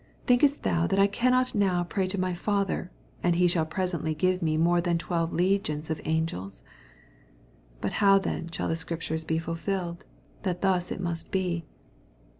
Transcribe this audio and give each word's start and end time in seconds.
53 0.21 0.23
Thinkest 0.25 0.63
thou 0.63 0.87
that 0.87 0.97
I 0.97 1.05
cannot 1.05 1.53
now 1.53 1.83
pray 1.83 2.07
to 2.07 2.19
my 2.19 2.33
Father, 2.33 2.89
and 3.21 3.35
he 3.35 3.45
shall 3.47 3.67
pre 3.67 3.83
sently 3.83 4.17
give 4.17 4.41
me 4.41 4.57
more 4.57 4.81
than 4.81 4.97
twelve 4.97 5.31
legions 5.31 5.91
of 5.91 6.01
angels? 6.05 6.63
54 7.81 7.81
But 7.81 7.91
how 7.91 8.17
then 8.17 8.49
shall 8.49 8.67
the 8.67 8.75
Scrip 8.75 9.01
tures 9.01 9.27
be 9.27 9.37
fulfilled, 9.37 10.03
that 10.41 10.63
thus 10.63 10.91
it 10.91 11.01
must 11.01 11.29
be? 11.29 11.65